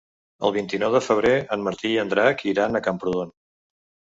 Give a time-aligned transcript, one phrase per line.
[0.47, 3.35] El vint-i-nou de febrer en Martí i en Drac iran a Camprodon.